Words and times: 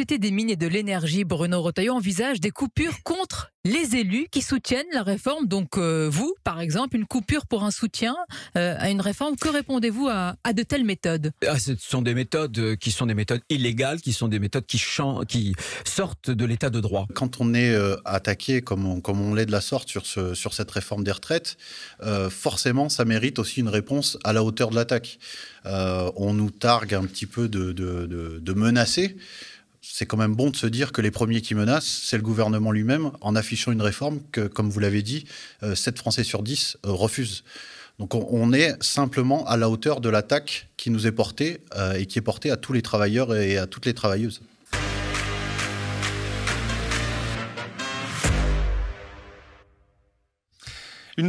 société 0.00 0.18
des 0.18 0.30
mines 0.30 0.48
et 0.48 0.56
de 0.56 0.66
l'énergie, 0.66 1.24
Bruno 1.24 1.60
Retailleau, 1.60 1.92
envisage 1.92 2.40
des 2.40 2.50
coupures 2.50 3.02
contre 3.02 3.52
les 3.66 3.96
élus 3.96 4.28
qui 4.30 4.40
soutiennent 4.40 4.86
la 4.94 5.02
réforme. 5.02 5.46
Donc 5.46 5.76
euh, 5.76 6.08
vous, 6.10 6.34
par 6.42 6.62
exemple, 6.62 6.96
une 6.96 7.04
coupure 7.04 7.44
pour 7.44 7.64
un 7.64 7.70
soutien 7.70 8.16
euh, 8.56 8.76
à 8.78 8.88
une 8.88 9.02
réforme, 9.02 9.36
que 9.36 9.50
répondez-vous 9.50 10.08
à, 10.08 10.36
de 10.54 10.62
telles 10.62 10.84
méthodes? 10.84 11.32
Ah, 11.46 11.58
Ce 11.58 11.72
sont 11.76 12.00
des 12.00 12.14
méthodes 12.14 12.58
euh, 12.58 12.76
qui 12.76 12.92
sont 12.92 13.04
des 13.04 13.12
méthodes 13.12 13.42
illégales, 13.50 14.00
qui 14.00 14.14
sont 14.14 14.28
des 14.28 14.38
méthodes 14.38 14.64
qui, 14.64 14.82
qui 15.28 15.54
sortent 15.84 16.30
de 16.30 16.44
l'état 16.46 16.70
de 16.70 16.80
droit. 16.80 17.06
Quand 17.14 17.38
on 17.42 17.52
est 17.52 17.76
attaqué 18.06 18.62
comme 18.62 18.86
on, 18.86 19.02
comme 19.02 19.20
on 19.20 19.34
l'est 19.34 19.44
de 19.44 19.52
la 19.52 19.60
sorte 19.60 19.90
sur, 19.90 20.06
ce, 20.06 20.32
sur 20.32 20.54
cette 20.54 20.70
réforme 20.70 21.04
des 21.04 21.12
retraites, 21.12 21.58
forcément, 22.30 22.88
ça 22.88 23.04
mérite 23.04 23.38
aussi 23.38 23.60
une 23.60 23.68
réponse 23.68 24.16
à 24.24 24.32
la 24.32 24.42
hauteur 24.42 24.70
de 24.70 24.76
l'attaque. 24.76 25.18
on 25.64 26.32
nous 26.32 26.50
targue 26.50 26.94
un 26.94 27.04
petit 27.04 27.26
peu 27.26 27.48
de, 27.50 27.72
de, 27.72 28.06
de, 28.06 28.38
de 28.38 28.52
menacer 28.54 29.16
c'est 29.82 30.06
quand 30.06 30.16
même 30.16 30.34
bon 30.34 30.50
de 30.50 30.56
se 30.56 30.66
dire 30.66 30.92
que 30.92 31.00
les 31.00 31.10
premiers 31.10 31.40
qui 31.40 31.54
menacent, 31.54 32.02
c'est 32.04 32.16
le 32.16 32.22
gouvernement 32.22 32.70
lui-même, 32.72 33.10
en 33.20 33.34
affichant 33.34 33.72
une 33.72 33.82
réforme 33.82 34.20
que, 34.32 34.46
comme 34.46 34.70
vous 34.70 34.80
l'avez 34.80 35.02
dit, 35.02 35.24
7 35.62 35.94
euh, 35.94 35.98
Français 35.98 36.24
sur 36.24 36.42
10 36.42 36.78
euh, 36.84 36.92
refusent. 36.92 37.44
Donc 37.98 38.14
on, 38.14 38.52
est 38.54 38.82
simplement 38.82 39.46
à 39.46 39.58
la 39.58 39.68
hauteur 39.68 40.00
de 40.00 40.08
l'attaque 40.08 40.68
qui 40.78 40.88
nous 40.88 41.06
est 41.06 41.12
portée 41.12 41.60
euh, 41.76 41.92
et 41.92 42.06
qui 42.06 42.18
est 42.18 42.22
portée 42.22 42.50
à 42.50 42.56
tous 42.56 42.72
les 42.72 42.80
travailleurs 42.80 43.34
et 43.36 43.58
à 43.58 43.66
toutes 43.66 43.84
les 43.84 43.92
travailleuses. 43.92 44.40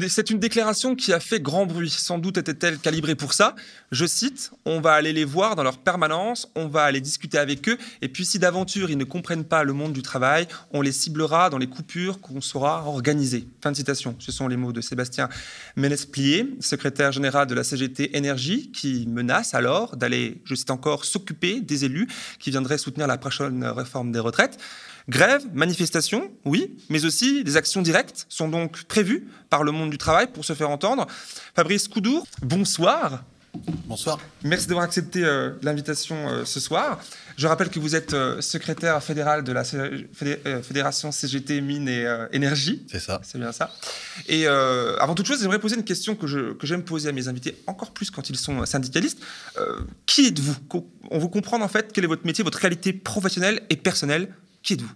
C'est 0.10 0.30
une 0.30 0.40
déclaration 0.40 0.96
qui 0.96 1.12
a 1.12 1.20
fait 1.20 1.40
grand 1.40 1.66
bruit. 1.66 1.90
Sans 1.90 2.18
doute 2.18 2.38
était-elle 2.38 2.78
calibrée 2.78 3.16
pour 3.16 3.34
ça. 3.34 3.56
Je 3.92 4.06
cite 4.06 4.52
On 4.66 4.80
va 4.80 4.94
aller 4.94 5.12
les 5.12 5.26
voir 5.26 5.56
dans 5.56 5.64
leur 5.64 5.78
permanence, 5.78 6.50
on 6.56 6.68
va 6.68 6.84
aller 6.84 7.02
discuter 7.02 7.38
avec 7.38 7.68
eux, 7.68 7.78
et 8.02 8.08
puis 8.08 8.26
si 8.26 8.40
d'aventure 8.40 8.90
ils 8.90 8.98
ne 8.98 9.04
comprennent 9.04 9.44
pas 9.44 9.64
le 9.64 9.74
monde 9.74 9.94
du 9.94 10.02
travail, 10.02 10.48
on 10.72 10.82
les 10.82 10.92
ciblera 10.92 11.50
dans 11.50 11.58
les 11.58 11.68
coupures 11.68 12.22
qu'on 12.22 12.42
saura 12.42 12.86
organiser. 12.86 13.48
Fin 13.62 13.72
de 13.72 13.76
citation. 13.76 14.16
Ce 14.20 14.32
sont 14.32 14.48
les 14.48 14.58
mots 14.58 14.72
de 14.72 14.82
Sébastien 14.82 15.30
Ménesplier, 15.76 16.48
secrétaire 16.60 17.12
général 17.12 17.48
de 17.48 17.56
la 17.56 17.64
CGT 17.64 18.16
Énergie, 18.16 18.72
qui 18.72 19.08
menace 19.08 19.54
alors 19.54 19.98
d'aller, 19.98 20.42
je 20.46 20.56
cite 20.56 20.72
encore, 20.72 21.06
s'occuper 21.06 21.60
des 21.60 21.86
élus 21.86 22.08
qui 22.40 22.52
viendraient 22.52 22.78
soutenir 22.78 23.08
la 23.08 23.18
prochaine 23.18 23.64
réforme 23.66 24.12
des 24.12 24.20
retraites. 24.20 24.58
Grève, 25.12 25.44
manifestation, 25.54 26.32
oui, 26.46 26.74
mais 26.88 27.04
aussi 27.04 27.44
des 27.44 27.58
actions 27.58 27.82
directes 27.82 28.26
sont 28.30 28.48
donc 28.48 28.86
prévues 28.86 29.28
par 29.50 29.62
le 29.62 29.74
monde 29.74 29.90
du 29.90 29.98
travail 29.98 30.28
pour 30.32 30.46
se 30.46 30.54
faire 30.54 30.70
entendre. 30.70 31.06
Fabrice 31.54 31.90
Coudour, 31.90 32.26
bonsoir. 32.42 33.22
Bonsoir. 33.88 34.22
Merci 34.46 34.68
d'avoir 34.68 34.86
accepté 34.86 35.26
euh, 35.26 35.52
l'invitation 35.64 36.16
euh, 36.30 36.46
ce 36.46 36.62
soir. 36.62 36.98
Je 37.36 37.46
rappelle 37.46 37.68
que 37.68 37.80
vous 37.80 37.94
êtes 37.94 38.14
euh, 38.14 38.40
secrétaire 38.40 39.04
fédéral 39.04 39.44
de 39.44 39.52
la 39.52 39.66
Fédération 39.66 41.12
CGT 41.12 41.60
Mines 41.60 41.90
et 41.90 42.08
Énergie. 42.32 42.82
C'est 42.90 43.02
ça. 43.02 43.20
C'est 43.22 43.38
bien 43.38 43.52
ça. 43.52 43.70
Et 44.30 44.48
avant 44.48 45.14
toute 45.14 45.28
chose, 45.28 45.42
j'aimerais 45.42 45.60
poser 45.60 45.76
une 45.76 45.84
question 45.84 46.16
que, 46.16 46.26
j'aime 46.64 46.84
poser 46.84 47.10
à 47.10 47.12
mes 47.12 47.28
invités, 47.28 47.58
encore 47.68 47.92
plus 47.92 48.12
quand 48.12 48.30
ils 48.30 48.38
sont 48.38 48.66
syndicalistes. 48.66 49.20
qui 50.06 50.28
êtes-vous? 50.28 50.56
On 51.10 51.20
veut 51.20 51.28
comprendre 51.28 51.66
en 51.66 51.68
fait 51.68 51.92
quel 51.92 52.06
est 52.06 52.08
votre 52.08 52.26
métier, 52.26 52.46
votre 52.46 52.60
réalité 52.60 52.94
professionnelle 52.94 53.62
et 53.70 53.76
personnelle. 53.76 54.30
Qui 54.64 54.74
êtes-vous? 54.74 54.92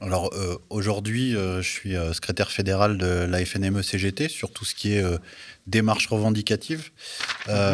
Alors 0.00 0.30
euh, 0.34 0.56
aujourd'hui, 0.70 1.34
euh, 1.34 1.60
je 1.60 1.68
suis 1.68 1.96
euh, 1.96 2.12
secrétaire 2.12 2.52
fédéral 2.52 2.98
de 2.98 3.26
la 3.28 3.44
FNME 3.44 3.82
CGT 3.82 4.28
sur 4.28 4.52
tout 4.52 4.64
ce 4.64 4.74
qui 4.74 4.92
est 4.92 5.04
démarche 5.66 6.06
revendicative. 6.06 6.90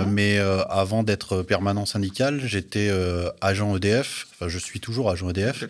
Mais 0.09 0.39
avant 0.39 1.03
d'être 1.03 1.43
permanent 1.43 1.87
syndical, 1.87 2.41
j'étais 2.45 2.91
agent 3.41 3.77
EDF. 3.77 4.27
Enfin, 4.33 4.49
je 4.49 4.59
suis 4.59 4.81
toujours 4.81 5.11
agent 5.11 5.29
EDF, 5.31 5.65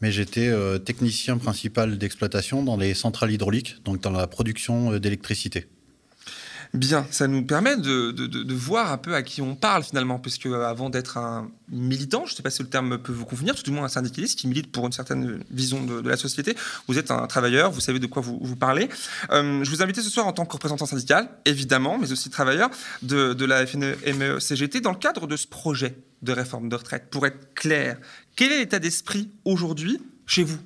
mais 0.00 0.12
j'étais 0.12 0.50
technicien 0.84 1.38
principal 1.38 1.98
d'exploitation 1.98 2.62
dans 2.62 2.76
les 2.76 2.94
centrales 2.94 3.30
hydrauliques, 3.30 3.76
donc 3.84 4.00
dans 4.00 4.10
la 4.10 4.26
production 4.26 4.98
d'électricité. 4.98 5.66
Bien, 6.76 7.06
ça 7.10 7.26
nous 7.26 7.42
permet 7.42 7.78
de, 7.78 8.54
voir 8.54 8.92
un 8.92 8.98
peu 8.98 9.14
à 9.14 9.22
qui 9.22 9.40
on 9.40 9.54
parle 9.54 9.82
finalement, 9.82 10.18
puisque 10.18 10.44
euh, 10.44 10.66
avant 10.66 10.90
d'être 10.90 11.16
un 11.16 11.50
militant, 11.70 12.26
je 12.26 12.32
ne 12.32 12.36
sais 12.36 12.42
pas 12.42 12.50
si 12.50 12.62
le 12.62 12.68
terme 12.68 12.98
peut 12.98 13.12
vous 13.12 13.24
convenir, 13.24 13.54
tout 13.54 13.62
du 13.62 13.70
moins 13.70 13.84
un 13.84 13.88
syndicaliste 13.88 14.38
qui 14.38 14.46
milite 14.46 14.70
pour 14.70 14.84
une 14.84 14.92
certaine 14.92 15.42
vision 15.50 15.82
de, 15.82 16.06
la 16.06 16.18
société, 16.18 16.54
vous 16.86 16.98
êtes 16.98 17.10
un 17.10 17.26
travailleur, 17.28 17.70
vous 17.70 17.80
savez 17.80 17.98
de 17.98 18.06
quoi 18.06 18.20
vous, 18.20 18.56
parlez. 18.56 18.90
Euh, 19.30 19.64
je 19.64 19.70
vous 19.70 19.82
invite 19.82 19.98
ce 19.98 20.10
soir 20.10 20.26
en 20.26 20.34
tant 20.34 20.44
que 20.44 20.52
représentant 20.52 20.84
syndical, 20.84 21.30
évidemment, 21.46 21.96
mais 21.98 22.12
aussi 22.12 22.28
travailleur 22.28 22.68
de, 23.02 23.44
la 23.46 23.64
FNME-CGT, 23.64 24.82
dans 24.82 24.92
le 24.92 24.98
cadre 24.98 25.26
de 25.26 25.36
ce 25.36 25.46
projet 25.46 25.96
de 26.20 26.32
réforme 26.32 26.68
de 26.68 26.76
retraite. 26.76 27.08
Pour 27.10 27.26
être 27.26 27.54
clair, 27.54 27.96
quel 28.36 28.52
est 28.52 28.58
l'état 28.58 28.80
d'esprit 28.80 29.30
aujourd'hui 29.46 29.98
chez 30.26 30.42
vous, 30.42 30.58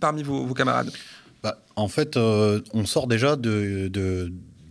parmi 0.00 0.22
vos, 0.22 0.52
camarades? 0.52 0.92
Bah, 1.42 1.62
En 1.76 1.88
fait, 1.88 2.18
euh, 2.18 2.60
on 2.74 2.84
sort 2.84 3.06
déjà 3.06 3.36
de 3.36 3.88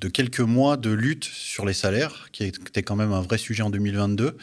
quelques 0.07 0.39
mois 0.39 0.77
de 0.77 0.89
lutte 0.89 1.25
sur 1.25 1.65
les 1.65 1.73
salaires, 1.73 2.29
qui 2.31 2.43
était 2.45 2.83
quand 2.83 2.95
même 2.95 3.11
un 3.11 3.21
vrai 3.21 3.37
sujet 3.37 3.63
en 3.63 3.69
2022, 3.69 4.37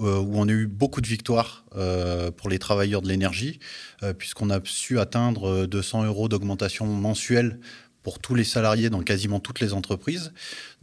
euh, 0.00 0.18
où 0.18 0.32
on 0.34 0.48
a 0.48 0.52
eu 0.52 0.66
beaucoup 0.66 1.00
de 1.00 1.06
victoires 1.06 1.64
euh, 1.76 2.30
pour 2.30 2.48
les 2.48 2.58
travailleurs 2.58 3.02
de 3.02 3.08
l'énergie, 3.08 3.60
euh, 4.02 4.12
puisqu'on 4.12 4.50
a 4.50 4.60
su 4.64 4.98
atteindre 4.98 5.66
200 5.66 6.04
euros 6.04 6.28
d'augmentation 6.28 6.86
mensuelle 6.86 7.58
pour 8.06 8.20
tous 8.20 8.36
les 8.36 8.44
salariés 8.44 8.88
dans 8.88 9.02
quasiment 9.02 9.40
toutes 9.40 9.58
les 9.58 9.72
entreprises. 9.72 10.32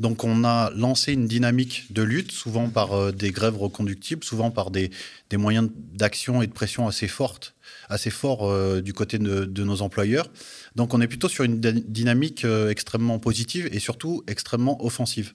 Donc 0.02 0.26
on 0.26 0.44
a 0.44 0.72
lancé 0.76 1.14
une 1.14 1.26
dynamique 1.26 1.86
de 1.90 2.04
lutte, 2.04 2.34
souvent 2.34 2.68
par 2.68 3.14
des 3.14 3.32
grèves 3.32 3.58
reconductibles, 3.58 4.26
souvent 4.26 4.52
par 4.52 4.72
des, 4.72 4.92
des 5.30 5.38
moyens 5.38 5.70
d'action 5.94 6.42
et 6.42 6.48
de 6.48 6.52
pression 6.52 6.86
assez 6.86 7.08
fortes 7.08 7.56
assez 7.90 8.12
euh, 8.24 8.82
du 8.82 8.94
côté 8.94 9.20
de, 9.20 9.64
nos 9.64 9.82
employeurs. 9.82 10.28
Donc 10.76 10.94
on 10.94 11.02
est 11.02 11.08
plutôt 11.08 11.30
sur 11.30 11.44
une 11.44 11.60
dynamique 11.60 12.46
euh, 12.46 12.70
extrêmement 12.70 13.20
positive 13.20 13.70
et 13.72 13.80
surtout 13.80 14.24
extrêmement 14.28 14.84
offensive. 14.84 15.34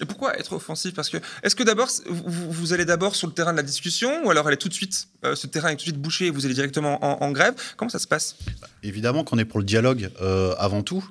Et 0.00 0.06
pourquoi 0.06 0.38
être 0.38 0.52
offensif? 0.54 0.94
Parce 0.94 1.10
que 1.10 1.18
est-ce 1.42 1.54
que 1.54 1.62
d'abord 1.62 1.88
vous, 2.08 2.72
allez 2.72 2.84
d'abord 2.84 3.14
sur 3.14 3.26
le 3.26 3.34
terrain 3.34 3.52
de 3.52 3.56
la 3.58 3.62
discussion 3.62 4.24
ou 4.24 4.30
alors 4.30 4.48
elle 4.48 4.54
est 4.54 4.58
tout 4.58 4.68
de 4.68 4.74
suite 4.74 5.08
euh, 5.24 5.34
ce 5.34 5.46
terrain 5.46 5.68
est 5.68 5.72
tout 5.72 5.78
de 5.78 5.82
suite 5.82 5.98
bouché 5.98 6.26
et 6.26 6.30
vous 6.30 6.46
allez 6.46 6.54
directement 6.54 7.22
en, 7.22 7.30
grève? 7.32 7.54
Comment 7.76 7.90
ça 7.90 7.98
se 7.98 8.06
passe? 8.06 8.36
Évidemment 8.82 9.24
qu'on 9.24 9.38
est 9.38 9.44
pour 9.44 9.58
le 9.58 9.66
dialogue 9.66 10.10
euh, 10.22 10.54
avant 10.58 10.82
tout, 10.82 11.06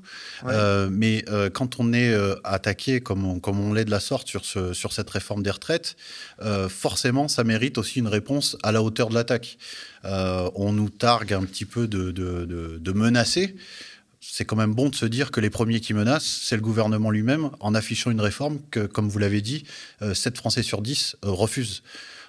euh, 0.45 0.89
mais 0.91 1.23
quand 1.53 1.79
on 1.79 1.93
est 1.93 2.15
attaqué 2.43 3.01
comme 3.01 3.25
on, 3.25 3.39
comme 3.39 3.59
on 3.59 3.73
l'est 3.73 3.85
de 3.85 3.91
la 3.91 3.99
sorte 3.99 4.27
sur, 4.27 4.45
ce, 4.45 4.73
sur 4.73 4.93
cette 4.93 5.09
réforme 5.09 5.43
des 5.43 5.51
retraites, 5.51 5.95
forcément 6.69 7.27
ça 7.27 7.43
mérite 7.43 7.77
aussi 7.77 7.99
une 7.99 8.07
réponse 8.07 8.57
à 8.63 8.71
la 8.71 8.81
hauteur 8.81 9.09
de 9.09 9.15
l'attaque. 9.15 9.57
on 10.03 10.73
nous 10.73 10.89
targue 10.89 11.33
un 11.33 11.43
petit 11.43 11.65
peu 11.65 11.87
de, 11.87 12.11
de, 12.11 12.45
de, 12.45 12.77
de 12.79 12.91
menacer 12.91 13.55
c'est 14.21 14.45
quand 14.45 14.55
même 14.55 14.73
bon 14.73 14.89
de 14.89 14.95
se 14.95 15.05
dire 15.05 15.31
que 15.31 15.39
les 15.39 15.49
premiers 15.49 15.79
qui 15.79 15.93
menacent, 15.93 16.41
c'est 16.43 16.55
le 16.55 16.61
gouvernement 16.61 17.09
lui-même, 17.09 17.51
en 17.59 17.73
affichant 17.73 18.11
une 18.11 18.21
réforme 18.21 18.59
que, 18.71 18.85
comme 18.85 19.09
vous 19.09 19.19
l'avez 19.19 19.41
dit, 19.41 19.63
7 20.01 20.33
euh, 20.33 20.37
Français 20.37 20.63
sur 20.63 20.81
10 20.81 21.17
euh, 21.23 21.31
refusent. 21.31 21.83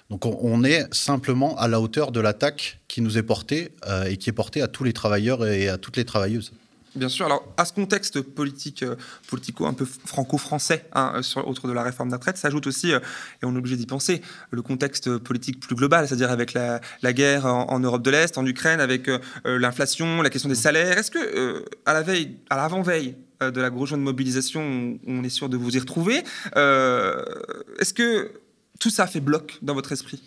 Donc 0.09 0.25
on, 0.25 0.63
est 0.65 0.93
simplement 0.93 1.57
à 1.57 1.69
la 1.69 1.79
hauteur 1.79 2.11
de 2.11 2.19
l'attaque 2.19 2.79
qui 2.89 2.99
nous 2.99 3.17
est 3.17 3.23
portée 3.23 3.71
euh, 3.87 4.03
et 4.03 4.17
qui 4.17 4.29
est 4.29 4.33
portée 4.33 4.61
à 4.61 4.67
tous 4.67 4.83
les 4.83 4.91
travailleurs 4.91 5.45
et 5.45 5.69
à 5.69 5.77
toutes 5.77 5.95
les 5.95 6.03
travailleuses. 6.03 6.51
Bien 6.93 7.07
sûr. 7.07 7.25
Alors, 7.25 7.47
à 7.55 7.63
ce 7.63 7.71
contexte 7.71 8.21
politique, 8.21 8.83
euh, 8.83 8.95
politico 9.29 9.65
un 9.65 9.73
peu 9.73 9.85
franco-français 9.85 10.85
hein, 10.91 11.13
euh, 11.15 11.21
sur, 11.21 11.47
autour 11.47 11.69
de 11.69 11.73
la 11.73 11.83
réforme 11.83 12.09
des 12.09 12.15
retraites, 12.15 12.35
s'ajoute 12.35 12.67
aussi, 12.67 12.91
euh, 12.91 12.99
et 13.41 13.45
on 13.45 13.55
est 13.55 13.57
obligé 13.57 13.77
d'y 13.77 13.85
penser, 13.85 14.21
le 14.49 14.61
contexte 14.61 15.17
politique 15.19 15.61
plus 15.61 15.75
global, 15.75 16.07
c'est-à-dire 16.07 16.31
avec 16.31 16.53
la, 16.53 16.81
guerre 17.13 17.45
en, 17.45 17.79
Europe 17.79 18.01
de 18.01 18.11
l'Est, 18.11 18.37
en 18.37 18.45
Ukraine, 18.45 18.79
avec 18.79 19.09
l'inflation, 19.45 20.21
la 20.21 20.29
question 20.29 20.49
des 20.49 20.55
salaires. 20.55 20.97
Est-ce 20.97 21.11
que, 21.11 21.65
à 21.85 21.93
la 21.93 22.01
veille, 22.01 22.37
à 22.49 22.57
l'avant-veille 22.57 23.15
de 23.41 23.61
la 23.61 23.69
grosse 23.69 23.91
de 23.91 23.95
mobilisation, 23.97 24.99
on 25.07 25.23
est 25.23 25.29
sûr 25.29 25.49
de 25.49 25.57
vous 25.57 25.75
y 25.75 25.79
retrouver, 25.79 26.23
est-ce 26.55 27.93
que 27.93 28.31
tout 28.79 28.89
ça 28.89 29.07
fait 29.07 29.19
bloc 29.19 29.57
dans 29.61 29.73
votre 29.73 29.91
esprit? 29.91 30.21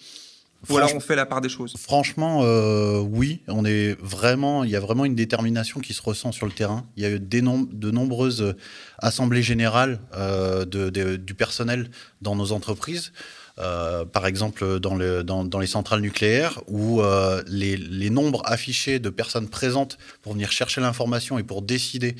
Ou 0.69 0.77
alors 0.77 0.95
on 0.95 1.01
fait 1.01 1.17
la 1.17 1.27
part 1.27 1.41
des 1.41 1.49
choses 1.49 1.75
Franchement, 1.79 2.41
euh, 2.43 2.99
oui. 2.99 3.43
On 3.49 3.65
est 3.65 3.97
vraiment, 4.01 4.65
il 4.65 4.71
y 4.71 4.77
a 4.77 4.81
vraiment 4.81 5.05
une 5.05 5.15
détermination 5.15 5.81
qui 5.81 5.95
se 5.95 6.03
ressent 6.03 6.33
sur 6.33 6.47
le 6.47 6.53
terrain. 6.53 6.87
Il 6.97 7.03
y 7.03 7.07
a 7.07 7.11
eu 7.11 7.21
des 7.21 7.43
de 7.43 7.91
nombreuses 7.91 8.43
euh, 8.43 8.57
assemblées 8.99 9.43
générales 9.43 10.01
euh, 10.17 10.65
du 10.65 11.35
personnel 11.35 11.91
dans 12.23 12.37
nos 12.37 12.53
entreprises. 12.53 13.13
par 13.57 14.27
exemple, 14.27 14.81
dans, 14.81 14.95
le, 14.95 15.23
dans, 15.23 15.59
les 15.59 15.67
centrales 15.67 16.01
nucléaires, 16.01 16.61
où 16.67 17.01
les, 17.47 17.77
les, 17.77 18.11
nombres 18.11 18.43
affichés 18.45 18.99
de 18.99 19.11
personnes 19.11 19.49
présentes 19.49 19.99
pour 20.23 20.33
venir 20.33 20.51
chercher 20.51 20.81
l'information 20.81 21.39
et 21.39 21.43
pour 21.43 21.63
décider 21.63 22.17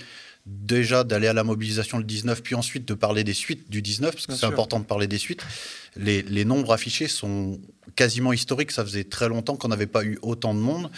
déjà 0.47 1.05
d'aller 1.05 1.27
à 1.27 1.33
la 1.33 1.45
mobilisation 1.45 1.99
le 1.99 2.05
19, 2.05 2.43
puis 2.43 2.55
ensuite 2.55 2.87
de 2.87 2.95
parler 2.95 3.25
des 3.25 3.33
suites 3.33 3.71
du 3.71 3.81
19, 3.81 4.13
parce 4.13 4.27
que 4.27 4.35
c'est 4.35 4.47
important 4.47 4.79
de 4.79 4.85
parler 4.85 5.07
des 5.07 5.19
suites. 5.19 5.43
Les, 5.97 6.45
nombres 6.45 6.73
affichés 6.73 7.09
sont 7.09 7.61
quasiment 7.97 8.33
historiques. 8.33 8.71
Ça 8.71 8.85
faisait 8.85 9.05
très 9.05 9.29
longtemps 9.29 9.57
qu'on 9.57 9.69
n'avait 9.69 9.87
pas 9.87 10.05
eu 10.05 10.19
autant 10.23 10.55
de 10.55 10.61
monde. 10.61 10.91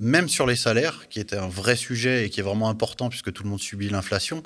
même 0.00 0.28
sur 0.28 0.46
les 0.46 0.54
salaires, 0.54 1.08
qui 1.10 1.18
était 1.18 1.36
un 1.36 1.48
vrai 1.48 1.74
sujet 1.74 2.24
et 2.24 2.30
qui 2.30 2.38
est 2.38 2.42
vraiment 2.44 2.68
important 2.68 3.08
puisque 3.08 3.32
tout 3.32 3.42
le 3.42 3.50
monde 3.50 3.58
subit 3.58 3.88
l'inflation, 3.88 4.44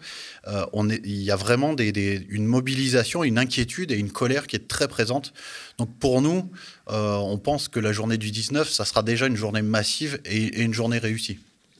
euh, 0.48 0.64
il 1.04 1.22
y 1.22 1.30
a 1.30 1.36
vraiment 1.36 1.76
une 1.76 2.46
mobilisation, 2.46 3.22
une 3.22 3.38
inquiétude 3.38 3.92
et 3.92 3.96
une 3.96 4.10
colère 4.10 4.46
qui 4.46 4.56
est 4.56 4.66
très 4.66 4.88
présente. 4.88 5.34
Donc 5.76 5.94
pour 5.98 6.22
nous, 6.22 6.50
euh, 6.90 7.16
on 7.16 7.36
pense 7.36 7.68
que 7.68 7.80
la 7.80 7.92
journée 7.92 8.16
du 8.16 8.30
19, 8.30 8.70
ça 8.70 8.86
sera 8.86 9.02
déjà 9.02 9.26
une 9.26 9.36
journée 9.36 9.60
massive 9.60 10.20
et 10.24 10.62
une 10.62 10.72
journée 10.72 10.98
réussie 10.98 11.38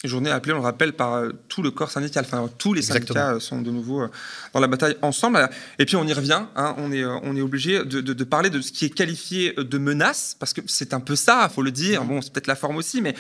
journée 0.09 0.31
appelée, 0.31 0.53
on 0.53 0.57
le 0.57 0.63
rappelle, 0.63 0.93
par 0.95 1.15
euh, 1.15 1.31
tout 1.49 1.63
le 1.63 1.71
corps 1.71 1.91
syndical. 1.91 2.25
Enfin, 2.27 2.49
tous 2.59 2.75
les 2.75 2.83
syndicats 2.83 3.35
euh, 3.35 3.41
sont 3.41 3.63
de 3.63 3.71
nouveau 3.71 4.03
euh, 4.03 4.09
dans 4.53 4.61
la 4.61 4.67
bataille 4.67 4.97
ensemble. 5.03 5.49
Et 5.79 5.87
puis 5.87 5.97
on 5.97 6.07
y 6.07 6.13
revient. 6.13 6.43
Hein, 6.57 6.75
on 6.79 6.93
est, 6.93 7.05
on 7.05 7.37
est 7.37 7.41
obligé 7.41 7.85
de, 7.85 8.25
parler 8.25 8.51
de 8.51 8.61
ce 8.61 8.73
qui 8.73 8.87
est 8.87 8.91
qualifié 8.91 9.55
de 9.57 9.79
menace, 9.79 10.37
parce 10.39 10.53
que 10.53 10.61
c'est 10.67 10.95
un 10.95 11.01
peu 11.01 11.17
ça, 11.17 11.49
faut 11.49 11.63
le 11.63 11.71
dire. 11.71 12.05
Bon, 12.05 12.21
c'est 12.21 12.33
peut-être 12.33 12.47
la 12.47 12.57
forme 12.57 12.77
aussi, 12.77 13.01
mais 13.01 13.15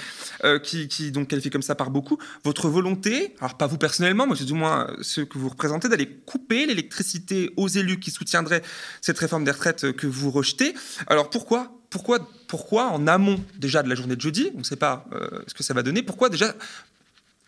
qui, 0.62 0.88
qui 0.88 1.12
donc 1.12 1.28
qualifié 1.28 1.50
comme 1.50 1.62
ça 1.62 1.74
par 1.74 1.90
beaucoup. 1.90 2.18
Votre 2.44 2.68
volonté, 2.68 3.34
alors 3.40 3.56
pas 3.56 3.66
vous 3.66 3.78
personnellement, 3.78 4.26
mais 4.26 4.36
c'est 4.36 4.44
du 4.44 4.54
moins 4.54 4.88
ceux 5.00 5.24
que 5.24 5.38
vous 5.38 5.48
représentez, 5.48 5.88
d'aller 5.88 6.08
couper 6.08 6.66
l'électricité 6.66 7.52
aux 7.56 7.68
élus 7.68 8.00
qui 8.00 8.10
soutiendraient 8.10 8.62
cette 9.00 9.18
réforme 9.18 9.44
des 9.44 9.50
retraites 9.50 9.92
que 9.92 10.06
vous 10.06 10.30
rejetez. 10.30 10.74
Alors 11.06 11.30
pourquoi 11.30 11.72
pourquoi, 11.92 12.26
pourquoi 12.52 12.90
en 12.90 13.06
amont 13.06 13.42
déjà 13.58 13.82
de 13.82 13.88
la 13.88 13.94
journée 13.94 14.14
de 14.14 14.20
jeudi, 14.20 14.50
on 14.54 14.58
ne 14.58 14.62
sait 14.62 14.76
pas 14.76 15.06
euh, 15.14 15.26
ce 15.46 15.54
que 15.54 15.62
ça 15.62 15.72
va 15.72 15.82
donner, 15.82 16.02
pourquoi 16.02 16.28
déjà 16.28 16.54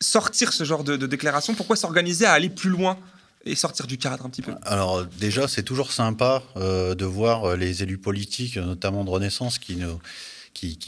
sortir 0.01 0.51
ce 0.55 0.65
genre 0.65 0.83
de, 0.83 0.97
déclaration, 0.97 1.55
pourquoi 1.55 1.77
s'organiser 1.77 2.25
à 2.25 2.33
aller 2.33 2.49
plus 2.49 2.71
loin 2.71 2.97
et 3.45 3.55
sortir 3.55 3.87
du 3.87 3.99
cadre 3.99 4.25
un 4.25 4.31
petit 4.31 4.41
peu? 4.41 4.55
Alors 4.63 5.05
déjà, 5.05 5.47
c'est 5.47 5.63
toujours 5.63 5.93
sympa 5.93 6.43
euh, 6.57 6.95
de 6.95 7.05
voir 7.05 7.51
euh, 7.51 7.55
les 7.55 7.83
élus 7.83 7.99
politiques, 7.99 8.57
notamment 8.57 9.05
de 9.05 9.11
Renaissance, 9.11 9.59
qui, 9.59 9.77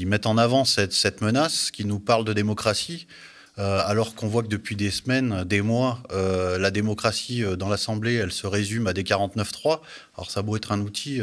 mettent 0.06 0.24
en 0.24 0.38
avant 0.38 0.64
cette, 0.64 0.94
cette, 0.94 1.20
menace, 1.20 1.70
qui 1.70 1.84
nous 1.84 1.98
parlent 1.98 2.24
de 2.24 2.32
démocratie. 2.32 3.06
Alors 3.58 4.14
qu'on 4.14 4.28
voit 4.28 4.42
que 4.42 4.48
depuis 4.48 4.76
des 4.76 4.90
semaines, 4.90 5.44
des 5.44 5.62
mois, 5.62 6.02
la 6.12 6.70
démocratie 6.70 7.42
dans 7.58 7.68
l'Assemblée, 7.68 8.14
elle 8.14 8.32
se 8.32 8.46
résume 8.46 8.86
à 8.86 8.92
des 8.92 9.02
49-3. 9.02 9.80
Alors 10.16 10.30
ça 10.30 10.42
doit 10.42 10.56
être 10.58 10.72
un 10.72 10.80
outil 10.80 11.20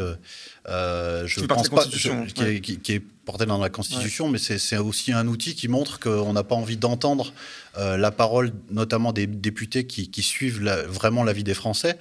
euh, 0.69 1.27
je 1.27 1.41
pense 1.41 1.67
pas, 1.67 1.85
qui, 1.85 2.07
est, 2.07 3.03
porté 3.25 3.45
dans 3.45 3.57
la 3.57 3.69
Constitution, 3.69 4.29
mais 4.29 4.37
c'est 4.37 4.77
aussi 4.77 5.11
un 5.11 5.27
outil 5.27 5.55
qui 5.55 5.67
montre 5.67 5.99
qu'on 5.99 6.33
n'a 6.33 6.43
pas 6.43 6.55
envie 6.55 6.77
d'entendre 6.77 7.33
euh, 7.77 7.97
la 7.97 8.11
parole, 8.11 8.51
notamment 8.69 9.11
des 9.11 9.27
députés 9.27 9.85
qui, 9.85 10.23
suivent 10.23 10.61
vraiment 10.87 11.23
la 11.23 11.33
vie 11.33 11.43
des 11.43 11.53
Français. 11.53 11.97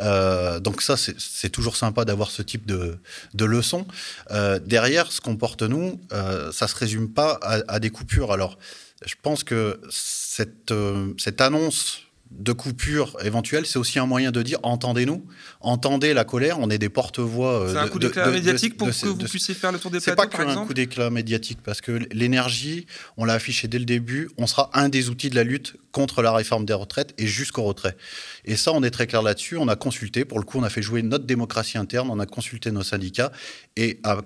Euh, 0.00 0.60
donc 0.60 0.82
ça, 0.82 0.96
c'est 0.96 1.50
toujours 1.50 1.76
sympa 1.76 2.04
d'avoir 2.04 2.30
ce 2.30 2.42
type 2.42 2.66
de, 2.66 2.98
de 3.34 3.44
leçons. 3.44 3.86
derrière, 4.64 5.10
ce 5.10 5.20
qu'on 5.20 5.36
porte 5.36 5.62
nous, 5.62 6.00
ça 6.52 6.68
se 6.68 6.76
résume 6.76 7.08
pas 7.08 7.38
à, 7.42 7.62
à, 7.68 7.78
des 7.78 7.90
coupures. 7.90 8.32
Alors, 8.32 8.58
je 9.06 9.14
pense 9.20 9.44
que 9.44 9.80
cette, 9.90 10.72
cette 11.18 11.40
annonce 11.40 12.02
de 12.38 12.52
coupure 12.52 13.16
éventuelle, 13.22 13.66
c'est 13.66 13.78
aussi 13.78 13.98
un 13.98 14.06
moyen 14.06 14.30
de 14.30 14.42
dire 14.42 14.58
entendez-nous, 14.62 15.24
entendez 15.60 16.14
la 16.14 16.24
colère, 16.24 16.58
on 16.60 16.70
est 16.70 16.78
des 16.78 16.88
porte-voix. 16.88 17.62
Euh, 17.62 17.72
c'est 17.72 17.78
un 17.78 17.88
coup 17.88 17.98
d'éclat 17.98 18.30
médiatique 18.30 18.76
pour 18.76 18.88
que 18.88 19.06
vous 19.06 19.16
puissiez 19.16 19.54
faire 19.54 19.72
le 19.72 19.78
tour 19.78 19.90
des 19.90 20.00
plateaux, 20.00 20.22
C'est 20.22 20.30
pas 20.30 20.44
qu'un 20.44 20.66
coup 20.66 20.74
d'éclat 20.74 21.10
médiatique, 21.10 21.58
parce 21.62 21.80
que 21.80 22.00
l'énergie, 22.10 22.86
on 23.16 23.24
l'a 23.24 23.34
affiché 23.34 23.68
dès 23.68 23.78
le 23.78 23.84
début, 23.84 24.30
on 24.38 24.46
sera 24.46 24.70
un 24.74 24.88
des 24.88 25.10
outils 25.10 25.30
de 25.30 25.34
la 25.34 25.44
lutte 25.44 25.76
contre 25.92 26.22
la 26.22 26.32
réforme 26.32 26.64
des 26.64 26.72
retraites 26.72 27.14
et 27.18 27.26
jusqu'au 27.26 27.62
retrait. 27.62 27.96
Et 28.44 28.56
ça, 28.56 28.72
on 28.72 28.82
est 28.82 28.90
très 28.90 29.06
clair 29.06 29.22
là-dessus. 29.22 29.56
On 29.56 29.68
a 29.68 29.76
consulté, 29.76 30.24
pour 30.24 30.38
le 30.38 30.44
coup, 30.44 30.58
on 30.58 30.62
a 30.62 30.70
fait 30.70 30.82
jouer 30.82 31.02
notre 31.02 31.26
démocratie 31.26 31.78
interne, 31.78 32.08
on 32.10 32.18
a 32.18 32.26
consulté 32.26 32.70
nos 32.70 32.82
syndicats 32.82 33.32
et 33.76 34.00
à 34.04 34.22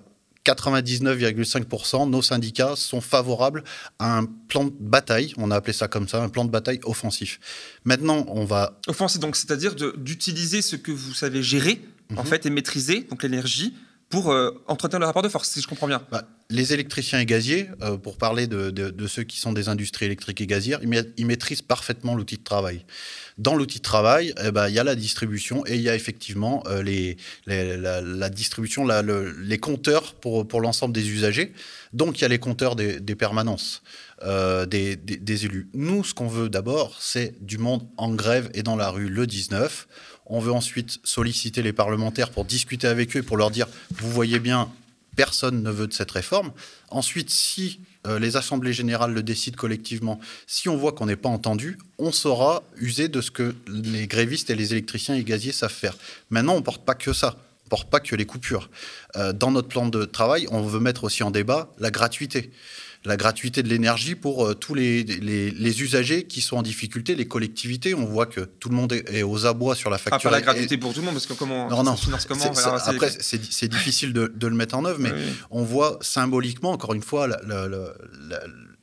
99,5%, 0.46 2.08
nos 2.08 2.22
syndicats 2.22 2.76
sont 2.76 3.00
favorables 3.00 3.64
à 3.98 4.18
un 4.18 4.24
plan 4.24 4.64
de 4.64 4.72
bataille, 4.78 5.32
on 5.36 5.50
a 5.50 5.56
appelé 5.56 5.72
ça 5.72 5.88
comme 5.88 6.08
ça, 6.08 6.22
un 6.22 6.28
plan 6.28 6.44
de 6.44 6.50
bataille 6.50 6.80
offensif. 6.84 7.40
Maintenant, 7.84 8.24
on 8.28 8.44
va... 8.44 8.78
Offensif, 8.86 9.20
donc 9.20 9.36
c'est-à-dire 9.36 9.74
d'utiliser 9.96 10.62
ce 10.62 10.76
que 10.76 10.92
vous 10.92 11.14
savez 11.14 11.42
gérer, 11.42 11.82
en 12.16 12.22
mhm. 12.22 12.28
fait, 12.28 12.46
et 12.46 12.50
maîtriser, 12.50 13.02
donc 13.02 13.22
l'énergie, 13.22 13.74
pour 14.08 14.30
euh, 14.30 14.50
entretenir 14.68 15.00
le 15.00 15.06
rapport 15.06 15.22
de 15.22 15.28
force, 15.28 15.50
si 15.50 15.60
je 15.60 15.66
comprends 15.66 15.88
bien. 15.88 16.00
Bah, 16.12 16.22
les 16.48 16.72
électriciens 16.72 17.18
et 17.18 17.26
gaziers, 17.26 17.68
euh, 17.82 17.96
pour 17.96 18.18
parler 18.18 18.46
de, 18.46 19.06
ceux 19.08 19.24
qui 19.24 19.40
sont 19.40 19.52
des 19.52 19.68
industries 19.68 20.06
électriques 20.06 20.40
et 20.40 20.46
gazières, 20.46 20.78
ils, 21.16 21.26
maîtrisent 21.26 21.62
parfaitement 21.62 22.14
l'outil 22.14 22.36
de 22.36 22.44
travail. 22.44 22.84
Dans 23.36 23.56
l'outil 23.56 23.78
de 23.78 23.82
travail, 23.82 24.32
eh 24.44 24.52
ben, 24.52 24.68
il 24.68 24.74
y 24.74 24.78
a 24.78 24.84
la 24.84 24.94
distribution 24.94 25.66
et 25.66 25.74
il 25.74 25.80
y 25.80 25.88
a 25.88 25.96
effectivement 25.96 26.62
euh, 26.68 26.84
les, 26.84 27.16
la, 27.46 28.30
distribution, 28.30 28.86
les 28.86 29.58
compteurs 29.58 30.14
pour, 30.14 30.60
l'ensemble 30.60 30.94
des 30.94 31.10
usagers. 31.10 31.52
Donc 31.92 32.18
il 32.18 32.22
y 32.22 32.24
a 32.24 32.28
les 32.28 32.38
compteurs 32.38 32.76
des, 32.76 33.00
permanences. 33.16 33.82
des, 34.22 35.44
élus. 35.44 35.68
Nous, 35.74 36.04
ce 36.04 36.14
qu'on 36.14 36.28
veut 36.28 36.48
d'abord, 36.48 36.96
c'est 37.00 37.34
du 37.44 37.58
monde 37.58 37.88
en 37.96 38.14
grève 38.14 38.50
et 38.54 38.62
dans 38.62 38.76
la 38.76 38.90
rue 38.90 39.08
le 39.08 39.26
19. 39.26 39.88
On 40.26 40.40
veut 40.40 40.52
ensuite 40.52 40.98
solliciter 41.04 41.62
les 41.62 41.72
parlementaires 41.72 42.30
pour 42.30 42.44
discuter 42.44 42.86
avec 42.86 43.16
eux 43.16 43.20
et 43.20 43.22
pour 43.22 43.36
leur 43.36 43.50
dire, 43.50 43.66
vous 43.96 44.10
voyez 44.10 44.38
bien, 44.38 44.70
personne 45.14 45.62
ne 45.62 45.70
veut 45.70 45.86
de 45.86 45.92
cette 45.92 46.10
réforme. 46.10 46.52
Ensuite, 46.90 47.30
si 47.30 47.80
euh, 48.06 48.18
les 48.18 48.36
assemblées 48.36 48.72
générales 48.72 49.12
le 49.12 49.22
décident 49.22 49.56
collectivement, 49.56 50.20
si 50.46 50.68
on 50.68 50.76
voit 50.76 50.92
qu'on 50.92 51.06
n'est 51.06 51.16
pas 51.16 51.28
entendu, 51.28 51.78
on 51.98 52.12
saura 52.12 52.62
user 52.76 53.08
de 53.08 53.20
ce 53.20 53.30
que 53.30 53.54
les 53.66 54.06
grévistes 54.06 54.50
et 54.50 54.54
les 54.54 54.72
électriciens 54.72 55.14
et 55.14 55.24
gaziers 55.24 55.52
savent 55.52 55.72
faire. 55.72 55.96
Maintenant, 56.30 56.54
on 56.54 56.58
ne 56.58 56.64
porte 56.64 56.84
pas 56.84 56.94
que 56.94 57.12
ça. 57.12 57.36
On 57.64 57.68
porte 57.68 57.90
pas 57.90 57.98
que 57.98 58.14
les 58.14 58.26
coupures. 58.26 58.70
Euh, 59.16 59.32
dans 59.32 59.50
notre 59.50 59.68
plan 59.68 59.88
de 59.88 60.04
travail, 60.04 60.46
on 60.50 60.62
veut 60.62 60.78
mettre 60.78 61.04
aussi 61.04 61.22
en 61.22 61.32
débat 61.32 61.68
la 61.78 61.90
gratuité 61.90 62.52
la 63.06 63.16
gratuité 63.16 63.62
de 63.62 63.68
l'énergie 63.68 64.16
pour 64.16 64.44
euh, 64.44 64.54
tous 64.54 64.74
les, 64.74 65.04
les, 65.04 65.82
usagers 65.82 66.24
qui 66.24 66.40
sont 66.40 66.56
en 66.56 66.62
difficulté, 66.62 67.14
les 67.14 67.26
collectivités. 67.26 67.94
On 67.94 68.04
voit 68.04 68.26
que 68.26 68.40
tout 68.40 68.68
le 68.68 68.74
monde 68.74 68.92
est, 68.92 69.22
aux 69.22 69.46
abois 69.46 69.76
sur 69.76 69.90
la 69.90 69.98
facture. 69.98 70.28
Ah, 70.28 70.30
pas 70.30 70.36
la 70.36 70.42
gratuité 70.42 70.76
pour 70.76 70.92
tout 70.92 71.00
le 71.00 71.06
monde, 71.06 71.14
parce 71.14 71.26
que 71.26 71.34
comment 71.34 71.70
non, 71.70 71.84
non. 71.84 71.96
finance 71.96 72.26
comment 72.26 72.44
Après, 72.84 73.10
c'est 73.20 73.68
difficile 73.68 74.12
de, 74.12 74.46
le 74.46 74.54
mettre 74.54 74.76
en 74.76 74.84
œuvre, 74.84 74.98
mais 74.98 75.12
on 75.50 75.62
voit 75.62 75.98
symboliquement, 76.00 76.72
encore 76.72 76.94
une 76.94 77.02
fois, 77.02 77.28
la, 77.28 77.68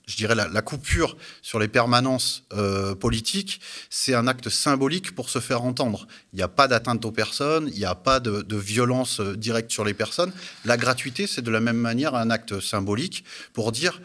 je 0.05 0.17
dirais 0.17 0.35
la, 0.35 0.61
coupure 0.61 1.15
sur 1.41 1.59
les 1.59 1.67
permanences 1.67 2.43
euh, 2.53 2.93
politiques, 2.93 3.61
c'est 3.89 4.13
un 4.13 4.27
acte 4.27 4.49
symbolique 4.49 5.15
pour 5.15 5.29
se 5.29 5.39
faire 5.39 5.63
entendre. 5.63 6.07
Il 6.33 6.37
n'y 6.37 6.41
a 6.41 6.47
pas 6.47 6.67
d'atteinte 6.67 7.05
aux 7.05 7.11
personnes, 7.11 7.69
il 7.71 7.79
n'y 7.79 7.85
a 7.85 7.95
pas 7.95 8.19
de, 8.19 8.55
violence 8.55 9.19
euh, 9.19 9.35
directe 9.35 9.71
sur 9.71 9.85
les 9.85 9.93
personnes. 9.93 10.33
La 10.65 10.77
gratuité, 10.77 11.27
c'est 11.27 11.41
de 11.41 11.51
la 11.51 11.59
même 11.59 11.77
manière 11.77 12.15
un 12.15 12.29
acte 12.29 12.59
symbolique 12.59 13.23
pour 13.53 13.71
dire 13.71 14.01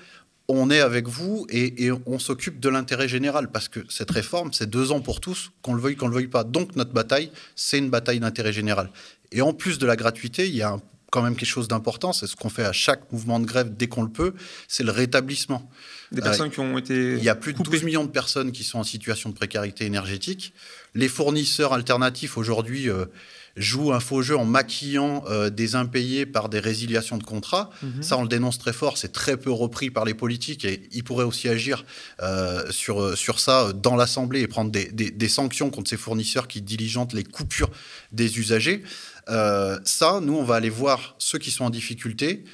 on 0.51 0.71
est 0.71 0.81
avec 0.81 1.09
vous 1.09 1.47
et, 1.51 1.91
on 2.07 2.19
s'occupe 2.19 2.59
de 2.59 2.71
l'intérêt 2.71 3.07
général 3.07 3.51
parce 3.51 3.69
que 3.69 3.81
cette 3.91 4.11
réforme, 4.11 4.53
c'est 4.53 4.69
deux 4.69 4.93
ans 4.93 5.03
pour 5.03 5.21
tous, 5.21 5.51
qu'on 5.61 5.75
le 5.75 5.83
veuille, 5.83 5.97
qu'on 5.97 6.09
le 6.09 6.15
veuille 6.15 6.29
pas. 6.29 6.43
Donc 6.43 6.75
notre 6.75 6.93
bataille, 6.93 7.31
c'est 7.55 7.77
une 7.77 7.91
bataille 7.91 8.19
d'intérêt 8.19 8.53
général. 8.53 8.91
Et 9.31 9.43
en 9.43 9.53
plus 9.53 9.79
de 9.79 9.85
la 9.85 9.95
gratuité, 9.95 10.49
il 10.49 10.57
y 10.57 10.63
a 10.63 10.71
un 10.71 10.81
quand 11.11 11.23
même 11.23 11.37
quelque 11.37 11.49
chose 11.49 11.69
d'important, 11.69 12.13
c'est 12.13 12.27
ce 12.27 12.37
qu'on 12.37 12.51
fait 12.51 12.65
à 12.65 12.73
chaque 12.73 13.11
mouvement 13.13 13.41
de 13.41 13.47
grève 13.47 13.75
dès 13.75 13.89
qu'on 13.89 14.03
le 14.03 14.11
peut, 14.11 14.35
c'est 14.67 14.85
le 14.85 14.93
rétablissement. 14.93 15.71
Des 16.13 16.21
personnes 16.21 16.51
qui 16.51 16.61
ont 16.61 16.79
été. 16.79 17.15
Il 17.15 17.23
y 17.23 17.29
a 17.29 17.35
plus 17.35 17.53
de 17.53 17.63
12 17.63 17.83
millions 17.83 18.05
de 18.05 18.11
personnes 18.11 18.53
qui 18.53 18.65
sont 18.65 18.79
en 18.79 18.85
situation 18.85 19.31
de 19.31 19.35
précarité 19.35 19.85
énergétique. 19.85 20.55
Les 20.95 21.09
fournisseurs 21.09 21.73
alternatifs 21.73 22.37
aujourd'hui 22.37 22.89
euh, 22.89 23.07
jouent 23.59 23.93
un 23.93 24.01
faux 24.01 24.23
jeu 24.23 24.37
en 24.37 24.45
maquillant 24.45 25.25
euh, 25.29 25.51
des 25.51 25.75
impayés 25.75 26.27
par 26.27 26.49
des 26.49 26.61
résiliations 26.61 27.19
de 27.19 27.25
contrats. 27.25 27.71
Mhm. 27.83 28.03
Ça, 28.03 28.17
on 28.17 28.23
le 28.23 28.29
dénonce 28.29 28.59
très 28.59 28.73
fort. 28.73 28.97
C'est 28.97 29.13
très 29.13 29.37
peu 29.37 29.51
repris 29.51 29.91
par 29.91 30.05
les 30.05 30.15
politiques 30.15 30.65
et 30.65 30.89
ils 30.93 31.05
pourraient 31.05 31.25
aussi 31.25 31.49
agir 31.49 31.85
euh, 32.23 32.71
sur, 32.71 33.17
sur 33.17 33.41
ça 33.41 33.73
dans 33.73 33.97
l'Assemblée 33.97 34.41
et 34.41 34.47
prendre 34.47 34.71
des, 34.71 34.87
des, 34.87 35.11
des 35.11 35.29
sanctions 35.29 35.71
contre 35.71 35.91
ces 35.91 35.97
fournisseurs 35.97 36.49
qui 36.49 36.63
diligentent 36.63 37.13
les 37.13 37.25
coupures 37.25 37.71
des 38.13 38.39
usagers. 38.39 38.83
Euh, 39.29 39.79
ça, 39.85 40.21
nous, 40.23 40.35
on 40.35 40.45
va 40.45 40.57
aller 40.57 40.71
voir 40.71 41.15
ceux 41.19 41.39
qui 41.39 41.51
sont 41.51 41.65
en 41.65 41.71
difficulté, 41.71 42.45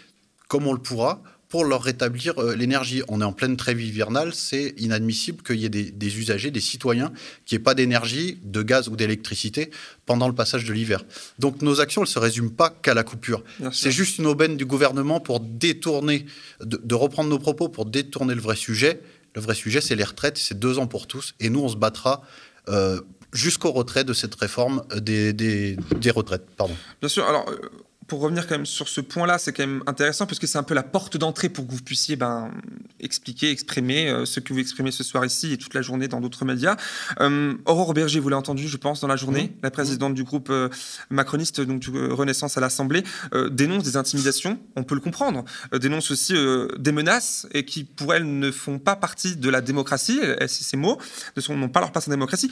comme 0.48 0.66
on 0.66 0.72
le 0.72 0.80
pourra, 0.80 1.22
pour 1.54 1.64
leur 1.64 1.84
rétablir 1.84 2.36
euh, 2.40 2.56
l'énergie. 2.56 3.04
On 3.06 3.20
est 3.20 3.24
en 3.24 3.32
pleine 3.32 3.56
trêve 3.56 3.80
hivernale, 3.80 4.34
c'est 4.34 4.74
inadmissible 4.76 5.40
qu'il 5.44 5.60
y 5.60 5.64
ait 5.66 5.68
des, 5.68 6.18
usagers, 6.18 6.50
des 6.50 6.58
citoyens, 6.60 7.12
qui 7.46 7.54
n'aient 7.54 7.60
pas 7.60 7.74
d'énergie, 7.74 8.40
de 8.42 8.60
gaz 8.60 8.88
ou 8.88 8.96
d'électricité 8.96 9.70
pendant 10.04 10.26
le 10.26 10.34
passage 10.34 10.64
de 10.64 10.72
l'hiver. 10.72 11.04
Donc 11.38 11.62
nos 11.62 11.80
actions 11.80 12.00
ne 12.00 12.08
se 12.08 12.18
résument 12.18 12.50
pas 12.50 12.70
qu'à 12.70 12.92
la 12.92 13.04
coupure. 13.04 13.44
C'est 13.70 13.92
juste 13.92 14.18
une 14.18 14.26
aubaine 14.26 14.56
du 14.56 14.66
gouvernement 14.66 15.20
pour 15.20 15.38
détourner, 15.38 16.26
de, 16.60 16.94
reprendre 16.96 17.30
nos 17.30 17.38
propos, 17.38 17.68
pour 17.68 17.86
détourner 17.86 18.34
le 18.34 18.40
vrai 18.40 18.56
sujet. 18.56 19.00
Le 19.36 19.40
vrai 19.40 19.54
sujet, 19.54 19.80
c'est 19.80 19.94
les 19.94 20.02
retraites, 20.02 20.38
c'est 20.38 20.58
deux 20.58 20.80
ans 20.80 20.88
pour 20.88 21.06
tous, 21.06 21.36
et 21.38 21.50
nous, 21.50 21.60
on 21.60 21.68
se 21.68 21.76
battra 21.76 22.22
euh, 22.68 23.00
jusqu'au 23.32 23.70
retrait 23.70 24.02
de 24.02 24.12
cette 24.12 24.34
réforme 24.34 24.82
des, 24.96 25.32
des, 25.32 25.76
retraites. 26.10 26.46
Pardon. 26.56 26.74
Bien 27.00 27.08
sûr. 27.08 27.24
Alors, 27.28 27.48
euh, 27.48 27.70
pour 28.06 28.20
revenir 28.20 28.46
quand 28.46 28.54
même 28.54 28.66
sur 28.66 28.88
ce 28.88 29.00
point-là, 29.00 29.38
c'est 29.38 29.52
quand 29.52 29.66
même 29.66 29.82
intéressant 29.86 30.26
parce 30.26 30.38
que 30.38 30.46
c'est 30.46 30.58
un 30.58 30.62
peu 30.62 30.74
la 30.74 30.82
porte 30.82 31.16
d'entrée 31.16 31.48
pour 31.48 31.66
que 31.66 31.72
vous 31.72 31.82
puissiez 31.82 32.16
ben, 32.16 32.50
expliquer, 33.00 33.50
exprimer 33.50 34.08
euh, 34.08 34.24
ce 34.24 34.40
que 34.40 34.52
vous 34.52 34.58
exprimez 34.58 34.90
ce 34.90 35.04
soir 35.04 35.24
ici 35.24 35.52
et 35.52 35.58
toute 35.58 35.74
la 35.74 35.82
journée 35.82 36.08
dans 36.08 36.20
d'autres 36.20 36.44
médias. 36.44 36.76
Euh, 37.20 37.54
Aurore 37.66 37.94
Berger, 37.94 38.20
vous 38.20 38.28
l'avez 38.28 38.38
entendu, 38.38 38.68
je 38.68 38.76
pense, 38.76 39.00
dans 39.00 39.08
la 39.08 39.16
journée, 39.16 39.34
Mmh. 39.44 39.50
la 39.62 39.70
présidente 39.70 40.14
du 40.14 40.24
groupe 40.24 40.48
euh, 40.50 40.68
macroniste, 41.10 41.60
donc 41.60 41.80
du 41.80 41.90
euh, 41.90 42.12
Renaissance 42.12 42.56
à 42.56 42.60
l'Assemblée, 42.60 43.02
dénonce 43.50 43.84
des 43.84 43.96
intimidations, 43.96 44.58
on 44.76 44.84
peut 44.84 44.94
le 44.94 45.00
comprendre, 45.00 45.44
dénonce 45.72 46.10
aussi 46.10 46.34
des 46.78 46.92
menaces 46.92 47.46
et 47.52 47.64
qui, 47.64 47.84
pour 47.84 48.14
elle, 48.14 48.38
ne 48.38 48.50
font 48.50 48.78
pas 48.78 48.96
partie 48.96 49.36
de 49.36 49.48
la 49.48 49.60
démocratie, 49.60 50.20
c'est 50.40 50.48
ces 50.48 50.76
mots, 50.76 50.98
n'ont 51.48 51.68
pas 51.68 51.80
leur 51.80 51.92
place 51.92 52.08
en 52.08 52.10
démocratie. 52.10 52.50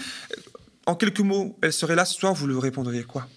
En 0.86 0.94
quelques 0.94 1.20
mots, 1.20 1.56
elle 1.62 1.72
serait 1.72 1.94
là 1.94 2.04
ce 2.04 2.14
soir, 2.14 2.34
vous 2.34 2.46
lui 2.46 2.58
répondriez 2.58 3.04
quoi? 3.04 3.28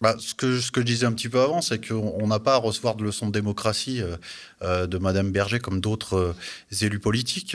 Bah, 0.00 0.16
ce, 0.18 0.32
que, 0.32 0.60
ce 0.60 0.72
que 0.72 0.80
je 0.80 0.86
disais 0.86 1.04
un 1.04 1.12
petit 1.12 1.28
peu 1.28 1.40
avant, 1.40 1.60
c'est 1.60 1.86
qu'on 1.86 2.14
on 2.18 2.26
n'a 2.28 2.38
pas 2.38 2.54
à 2.54 2.56
recevoir 2.56 2.94
de 2.94 3.04
leçons 3.04 3.26
de 3.26 3.32
démocratie 3.32 4.00
euh, 4.00 4.16
euh, 4.62 4.86
de 4.86 4.96
Madame 4.96 5.30
Berger 5.30 5.58
comme 5.58 5.82
d'autres 5.82 6.16
euh, 6.16 6.34
élus 6.80 7.00
politiques. 7.00 7.54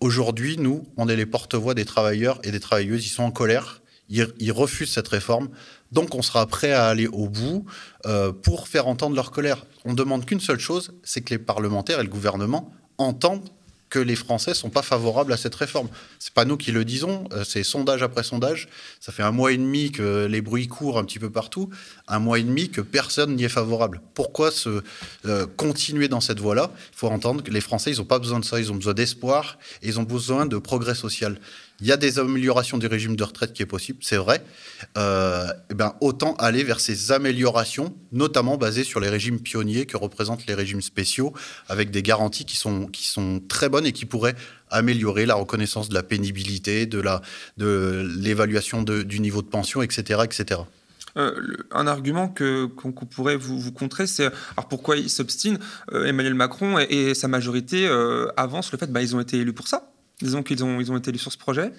Aujourd'hui, 0.00 0.58
nous, 0.58 0.86
on 0.98 1.08
est 1.08 1.16
les 1.16 1.24
porte-voix 1.24 1.72
des 1.72 1.86
travailleurs 1.86 2.38
et 2.44 2.50
des 2.50 2.60
travailleuses. 2.60 3.06
Ils 3.06 3.10
sont 3.10 3.22
en 3.22 3.30
colère. 3.30 3.80
Ils, 4.10 4.28
ils 4.38 4.52
refusent 4.52 4.92
cette 4.92 5.08
réforme. 5.08 5.48
Donc, 5.90 6.14
on 6.14 6.20
sera 6.20 6.46
prêt 6.46 6.72
à 6.72 6.86
aller 6.86 7.06
au 7.06 7.28
bout 7.28 7.64
pour 8.42 8.68
faire 8.68 8.88
entendre 8.88 9.16
leur 9.16 9.30
colère. 9.30 9.64
On 9.84 9.94
demande 9.94 10.26
qu'une 10.26 10.40
seule 10.40 10.60
chose, 10.60 10.92
c'est 11.02 11.22
que 11.22 11.30
les 11.30 11.38
parlementaires 11.38 12.00
et 12.00 12.04
le 12.04 12.10
gouvernement 12.10 12.72
entendent 12.98 13.48
que 13.96 14.02
les 14.02 14.14
Français 14.14 14.52
sont 14.52 14.68
pas 14.68 14.82
favorables 14.82 15.32
à 15.32 15.38
cette 15.38 15.54
réforme. 15.54 15.88
C'est 16.18 16.34
pas 16.34 16.44
nous 16.44 16.58
qui 16.58 16.70
le 16.70 16.84
disons, 16.84 17.24
euh, 17.32 17.44
c'est 17.44 17.62
sondage 17.62 18.02
après 18.02 18.22
sondage. 18.22 18.68
Ça 19.00 19.10
fait 19.10 19.22
un 19.22 19.30
mois 19.30 19.52
et 19.52 19.56
demi 19.56 19.90
que 19.90 20.26
les 20.26 20.42
bruits 20.42 20.68
courent 20.68 20.98
un 20.98 21.04
petit 21.04 21.18
peu 21.18 21.30
partout, 21.30 21.70
un 22.06 22.18
mois 22.18 22.38
et 22.38 22.42
demi 22.42 22.68
que 22.68 22.82
personne 22.82 23.36
n'y 23.36 23.44
est 23.44 23.48
favorable. 23.48 24.02
Pourquoi 24.12 24.50
se 24.50 24.82
euh, 25.24 25.46
continuer 25.56 26.08
dans 26.08 26.20
cette 26.20 26.40
voie-là? 26.40 26.70
Il 26.92 26.98
faut 26.98 27.08
entendre 27.08 27.42
que 27.42 27.50
les 27.50 27.62
Français, 27.62 27.90
ils 27.90 27.96
n'ont 27.96 28.04
pas 28.04 28.18
besoin 28.18 28.38
de 28.38 28.44
ça, 28.44 28.60
ils 28.60 28.70
ont 28.70 28.74
besoin 28.74 28.92
d'espoir 28.92 29.56
et 29.80 29.88
ils 29.88 29.98
ont 29.98 30.02
besoin 30.02 30.44
de 30.44 30.58
progrès 30.58 30.94
social. 30.94 31.38
Il 31.80 31.86
y 31.86 31.92
a 31.92 31.96
des 31.98 32.18
améliorations 32.18 32.78
du 32.78 32.86
régime 32.86 33.16
de 33.16 33.24
retraite 33.24 33.52
qui 33.52 33.62
est 33.62 33.66
possible, 33.66 33.98
c'est 34.00 34.16
vrai. 34.16 34.42
Euh, 34.96 35.46
eh 35.70 35.74
ben, 35.74 35.94
autant 36.00 36.34
aller 36.36 36.64
vers 36.64 36.80
ces 36.80 37.12
améliorations, 37.12 37.94
notamment 38.12 38.56
basées 38.56 38.84
sur 38.84 38.98
les 38.98 39.10
régimes 39.10 39.40
pionniers 39.40 39.84
que 39.84 39.96
représentent 39.96 40.46
les 40.46 40.54
régimes 40.54 40.80
spéciaux, 40.80 41.34
avec 41.68 41.90
des 41.90 42.02
garanties 42.02 42.46
qui 42.46 42.56
sont, 42.56 42.86
qui 42.86 43.06
sont 43.06 43.40
très 43.46 43.68
bonnes 43.68 43.86
et 43.86 43.92
qui 43.92 44.06
pourraient 44.06 44.36
améliorer 44.70 45.26
la 45.26 45.34
reconnaissance 45.34 45.88
de 45.90 45.94
la 45.94 46.02
pénibilité, 46.02 46.86
de 46.86 47.00
la 47.00 47.20
de 47.58 48.08
l'évaluation 48.20 48.82
de- 48.82 49.02
du 49.02 49.20
niveau 49.20 49.42
de 49.42 49.48
pension, 49.48 49.82
etc., 49.82 50.20
etc. 50.24 50.60
Euh, 51.16 51.32
un 51.70 51.86
argument 51.86 52.28
que 52.28 52.66
qu'on 52.66 52.92
pourrait 52.92 53.36
vous, 53.36 53.58
vous 53.58 53.72
contrer, 53.72 54.06
c'est 54.06 54.26
alors 54.56 54.68
pourquoi 54.68 54.96
il 54.96 55.08
s'obstine 55.08 55.58
Euh, 55.92 56.04
Emmanuel 56.06 56.34
Macron 56.34 56.78
et, 56.78 57.14
sa 57.14 57.28
majorité 57.28 57.86
euh, 57.86 58.28
avancent 58.36 58.72
le 58.72 58.78
fait 58.78 58.90
bah, 58.92 59.02
ils 59.02 59.14
ont 59.16 59.20
été 59.20 59.38
élus 59.38 59.52
pour 59.54 59.68
ça. 59.68 59.90
Disons 60.22 60.42
qu'ils 60.42 60.64
ont 60.64 60.80
ils 60.80 60.90
ont 60.90 60.96
été 60.96 61.10
élus 61.10 61.18
sur 61.18 61.32
ce 61.32 61.38
projet. 61.38 61.70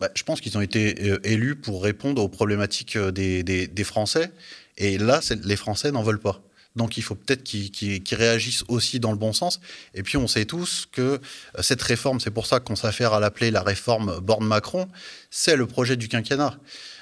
Bah, 0.00 0.10
je 0.14 0.22
pense 0.22 0.40
qu'ils 0.40 0.56
ont 0.56 0.60
été 0.60 1.10
euh, 1.10 1.18
élus 1.24 1.56
pour 1.56 1.82
répondre 1.82 2.22
aux 2.22 2.28
problématiques 2.28 2.96
euh, 2.96 3.10
des, 3.10 3.42
des- 3.42 3.84
Français. 3.84 4.30
Et 4.76 4.96
là, 4.96 5.20
les 5.44 5.56
Français 5.56 5.90
n'en 5.90 6.02
veulent 6.04 6.20
pas. 6.20 6.40
Donc 6.76 6.96
il 6.96 7.02
faut 7.02 7.16
peut-être 7.16 7.42
qu'ils 7.42 8.02
réagissent 8.12 8.62
aussi 8.68 9.00
dans 9.00 9.10
le 9.10 9.18
bon 9.18 9.32
sens. 9.32 9.58
Et 9.94 10.04
puis 10.04 10.16
on 10.16 10.28
sait 10.28 10.44
tous 10.44 10.86
que 10.92 11.02
euh, 11.02 11.18
cette 11.60 11.82
réforme, 11.82 12.20
c'est 12.20 12.30
pour 12.30 12.46
ça 12.46 12.60
qu'on 12.60 12.76
s'affaire 12.76 13.12
à 13.12 13.18
l'appeler 13.20 13.50
la 13.50 13.62
réforme 13.62 14.20
Borne-Macron, 14.20 14.86
c'est 15.30 15.56
le 15.56 15.66
projet 15.66 15.96
du 15.96 16.06
quinquennat. 16.08 16.56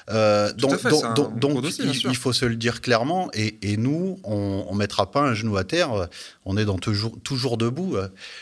Euh, 0.09 0.53
donc 0.53 0.77
fait, 0.77 0.89
donc- 0.91 1.01
c'est 1.01 1.07
un 1.07 1.15
donc- 1.15 1.31
gros 1.31 1.39
donc, 1.55 1.63
dossier, 1.63 1.85
bien 1.85 1.93
il, 2.11 2.17
faut 2.17 2.33
se 2.33 2.45
le 2.45 2.57
dire 2.57 2.81
clairement. 2.81 3.29
Et, 3.35 3.59
et 3.73 3.77
nous, 3.77 4.21
on 4.25 4.69
ne 4.73 4.77
mettra 4.77 5.11
pas 5.11 5.21
un 5.21 5.35
genou 5.35 5.57
à 5.57 5.65
terre. 5.65 6.09
On 6.45 6.57
est 6.57 6.65
dans 6.65 6.79
toujours, 6.79 7.17
toujours 7.25 7.57
debout. 7.57 7.97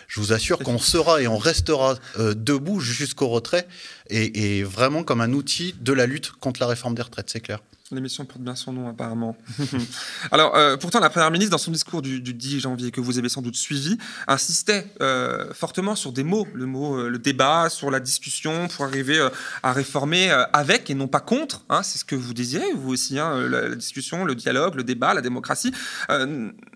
Je 0.09 0.21
vous 0.21 0.33
assure 0.33 0.59
qu'on 0.59 0.79
sera 0.79 1.23
et 1.23 1.27
on 1.27 1.39
restera 1.39 1.97
euh, 2.19 2.35
debout 2.35 2.81
jusqu'au 2.81 3.29
retrait 3.29 3.67
et, 4.11 4.59
et 4.59 4.63
vraiment 4.63 5.05
comme 5.05 5.21
un 5.21 5.33
outil 5.33 5.75
de 5.81 5.93
la 5.93 6.07
lutte 6.07 6.33
contre 6.33 6.61
la 6.61 6.67
réforme 6.67 6.95
des 6.95 7.03
retraites, 7.03 7.31
c'est 7.31 7.41
clair. 7.41 7.61
L'émission 7.95 8.25
porte 8.25 8.41
bien 8.43 8.55
son 8.55 8.73
nom, 8.73 8.89
apparemment. 8.89 9.37
Alors, 10.31 10.57
euh, 10.57 10.77
pourtant, 10.77 11.01
la 11.01 11.11
Première 11.11 11.31
ministre, 11.31 11.53
dans 11.53 11.59
son 11.59 11.71
discours 11.71 12.03
du, 12.03 12.21
du 12.21 12.35
10 12.35 12.61
janvier, 12.61 12.91
que 12.91 13.01
vous 13.01 13.19
avez 13.19 13.29
sans 13.29 13.41
doute 13.43 13.57
suivi, 13.57 13.97
insistait 14.27 14.87
euh, 15.01 15.53
fortement 15.55 15.95
sur 15.95 16.13
des 16.13 16.25
mots, 16.25 16.47
le 16.55 16.67
mot, 16.67 16.99
euh, 16.99 17.09
le 17.09 17.19
débat, 17.19 17.69
sur 17.71 17.91
la 17.91 18.01
discussion, 18.01 18.69
pour 18.69 18.85
arriver 18.85 19.27
à 19.63 19.73
réformer 19.73 20.31
avec 20.53 20.91
et 20.91 20.95
non 20.95 21.09
pas 21.09 21.21
contre. 21.21 21.65
hein, 21.69 21.83
c'est 21.83 21.99
ce 21.99 22.05
que 22.05 22.15
vous 22.17 22.35
désirez, 22.35 22.73
vous 22.75 22.93
aussi, 22.93 23.19
hein, 23.19 23.39
la, 23.49 23.69
la 23.69 23.77
discussion, 23.77 24.25
le 24.25 24.35
dialogue, 24.35 24.75
le 24.75 24.85
débat, 24.85 25.15
la 25.15 25.21
démocratie. 25.21 25.73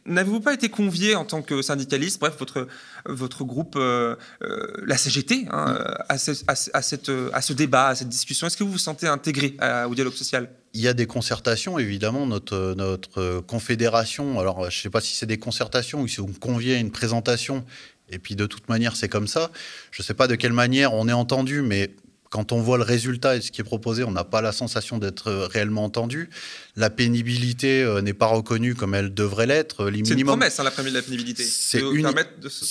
N'avez-vous 0.06 0.40
pas 0.40 0.54
été 0.54 0.68
convié 0.70 1.14
en 1.16 1.24
tant 1.24 1.42
que 1.42 1.60
syndicaliste, 1.62 2.20
bref, 2.20 2.34
votre, 2.38 2.66
votre 3.06 3.44
groupe, 3.44 3.78
la 3.78 4.96
CGT, 4.96 5.46
hein, 5.50 5.78
à, 6.08 6.18
ce, 6.18 6.30
à, 6.46 6.54
ce- 6.54 6.70
à 6.72 6.82
cette, 6.82 7.10
à 7.32 7.42
ce 7.42 7.52
débat, 7.52 7.88
à 7.88 7.94
cette 7.94 8.08
discussion? 8.08 8.46
Est-ce 8.46 8.56
que 8.56 8.64
vous 8.64 8.72
vous 8.72 8.78
sentez 8.78 9.06
intégré 9.06 9.56
au 9.88 9.94
dialogue 9.94 10.14
social? 10.14 10.48
Il 10.78 10.82
y 10.82 10.88
a 10.88 10.94
des 10.94 11.06
concertations, 11.06 11.76
évidemment, 11.80 12.24
notre, 12.26 12.74
notre 12.76 13.40
confédération, 13.40 14.38
alors 14.38 14.70
je 14.70 14.78
ne 14.78 14.82
sais 14.82 14.90
pas 14.90 15.00
si 15.00 15.14
c'est 15.16 15.26
des 15.26 15.36
concertations 15.38 16.00
ou 16.02 16.06
si 16.08 16.20
on 16.20 16.28
convient 16.28 16.76
à 16.76 16.78
une 16.78 16.92
présentation, 16.92 17.64
et 18.08 18.18
puis 18.20 18.36
de 18.36 18.46
toute 18.46 18.68
manière 18.68 18.94
c'est 18.94 19.08
comme 19.08 19.26
ça. 19.26 19.50
Je 19.90 20.02
ne 20.02 20.04
sais 20.06 20.14
pas 20.14 20.28
de 20.28 20.36
quelle 20.36 20.52
manière 20.52 20.94
on 20.94 21.08
est 21.08 21.12
entendu, 21.12 21.62
mais 21.62 21.90
quand 22.30 22.52
on 22.52 22.60
voit 22.60 22.76
le 22.76 22.84
résultat 22.84 23.36
et 23.36 23.40
ce 23.40 23.50
qui 23.50 23.60
est 23.60 23.64
proposé, 23.64 24.04
on 24.04 24.12
n'a 24.12 24.22
pas 24.22 24.40
la 24.40 24.52
sensation 24.52 24.98
d'être 24.98 25.32
réellement 25.50 25.84
entendu. 25.84 26.30
La 26.76 26.90
pénibilité 26.90 27.82
euh, 27.82 28.00
n'est 28.02 28.12
pas 28.12 28.26
reconnue 28.26 28.74
comme 28.74 28.94
elle 28.94 29.12
devrait 29.14 29.46
l'être. 29.46 29.86
Les 29.88 30.04
C'est 30.04 30.14
une 30.14 30.26
promesse, 30.26 30.60
hein, 30.60 30.64
la 30.64 30.70
de 30.70 30.90
la 30.94 31.02
pénibilité. 31.02 31.42
C'est 31.42 31.80
uni- 31.80 32.04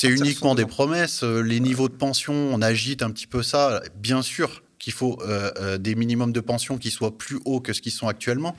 uniquement 0.03 0.55
des 0.55 0.65
promesses. 0.65 1.23
Euh, 1.23 1.41
Les 1.41 1.59
niveaux 1.59 1.89
de 1.89 1.95
pension, 1.95 2.33
on 2.53 2.61
agite 2.61 3.01
un 3.01 3.09
petit 3.11 3.27
peu 3.27 3.41
ça. 3.43 3.81
Bien 3.95 4.21
sûr 4.21 4.61
qu'il 4.87 4.93
faut 4.93 5.19
euh, 5.21 5.51
euh, 5.57 5.77
des 5.77 5.95
minimums 5.95 6.31
de 6.31 6.39
pension 6.39 6.77
qui 6.77 6.91
soient 6.91 7.17
plus 7.17 7.41
hauts 7.43 7.59
que 7.59 7.73
ce 7.73 7.81
qu'ils 7.81 7.91
sont 7.91 8.07
actuellement. 8.07 8.55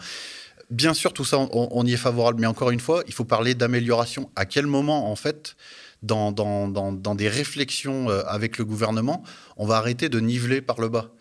Bien 0.68 0.92
sûr, 0.92 1.14
tout 1.14 1.24
ça, 1.24 1.38
on, 1.38 1.86
y 1.86 1.94
est 1.94 1.96
favorable. 1.96 2.42
Mais 2.42 2.46
encore 2.46 2.70
une 2.70 2.80
fois, 2.80 3.02
il 3.06 3.14
faut 3.14 3.24
parler 3.24 3.54
d'amélioration. 3.54 4.30
À 4.36 4.44
quel 4.44 4.66
moment, 4.66 5.10
en 5.10 5.16
fait, 5.16 5.56
dans 6.02 6.34
des 7.16 7.28
réflexions 7.30 8.10
euh, 8.10 8.20
avec 8.26 8.58
le 8.58 8.66
gouvernement, 8.66 9.22
on 9.56 9.64
va 9.64 9.76
arrêter 9.78 10.10
de 10.10 10.20
niveler 10.20 10.60
par 10.60 10.82
le 10.82 10.90
bas? 10.90 11.12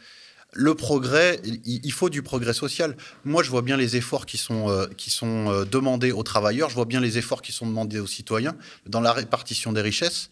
Le 0.57 0.73
progrès, 0.73 1.39
il, 1.65 1.91
faut 1.91 2.09
du 2.09 2.23
progrès 2.23 2.53
social. 2.53 2.97
Moi, 3.25 3.43
je 3.43 3.51
vois 3.51 3.61
bien 3.61 3.77
les 3.77 3.95
efforts 3.95 4.25
qui 4.25 4.37
sont, 4.37 4.69
euh, 4.69 4.87
qui 4.97 5.11
sont 5.11 5.51
euh, 5.51 5.65
demandés 5.65 6.11
aux 6.11 6.23
travailleurs, 6.23 6.69
je 6.69 6.75
vois 6.75 6.85
bien 6.85 6.99
les 6.99 7.19
efforts 7.19 7.43
qui 7.43 7.51
sont 7.51 7.67
demandés 7.67 7.99
aux 7.99 8.07
citoyens 8.07 8.55
dans 8.87 8.99
la 8.99 9.13
répartition 9.13 9.71
des 9.71 9.81
richesses. 9.81 10.31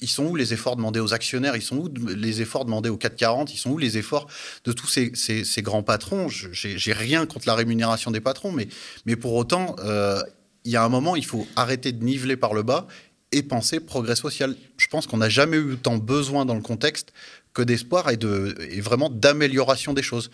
Ils 0.00 0.08
sont 0.08 0.24
où 0.24 0.34
les 0.34 0.54
efforts 0.54 0.76
demandés 0.76 0.98
aux 0.98 1.12
actionnaires? 1.12 1.56
Ils 1.56 1.62
sont 1.62 1.76
où 1.76 1.88
les 2.08 2.40
efforts 2.40 2.64
demandés 2.64 2.88
aux 2.88 2.96
440 2.96 3.52
Ils 3.52 3.58
sont 3.58 3.70
où 3.70 3.76
les 3.76 3.98
efforts 3.98 4.28
de 4.64 4.72
tous 4.72 4.88
ces, 4.88 5.12
ces, 5.14 5.62
grands 5.62 5.82
patrons? 5.82 6.28
J'ai 6.30 6.92
rien 6.94 7.26
contre 7.26 7.46
la 7.46 7.54
rémunération 7.54 8.10
des 8.10 8.20
patrons, 8.20 8.52
mais, 8.52 8.68
mais 9.04 9.14
pour 9.14 9.34
autant, 9.34 9.76
euh, 9.80 10.22
il 10.64 10.72
y 10.72 10.76
a 10.76 10.82
un 10.82 10.88
moment, 10.88 11.16
il 11.16 11.26
faut 11.26 11.46
arrêter 11.54 11.92
de 11.92 12.02
niveler 12.02 12.38
par 12.38 12.54
le 12.54 12.62
bas 12.62 12.86
et 13.30 13.42
penser 13.42 13.80
progrès 13.80 14.16
social. 14.16 14.56
Je 14.78 14.86
pense 14.88 15.06
qu'on 15.06 15.18
n'a 15.18 15.28
jamais 15.28 15.58
eu 15.58 15.72
autant 15.74 15.98
besoin 15.98 16.46
dans 16.46 16.54
le 16.54 16.62
contexte 16.62 17.12
que 17.56 17.62
d'espoir 17.62 18.10
et, 18.10 18.18
de, 18.18 18.54
vraiment 18.82 19.08
d'amélioration 19.08 19.94
des 19.94 20.02
choses. 20.02 20.30